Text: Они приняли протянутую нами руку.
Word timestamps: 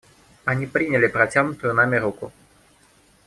Они 0.45 0.65
приняли 0.65 1.05
протянутую 1.05 1.75
нами 1.75 1.97
руку. 1.97 2.31